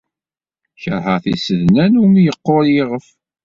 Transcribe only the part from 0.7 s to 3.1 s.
Keṛheɣ tisednan umi yeqqur yiɣef.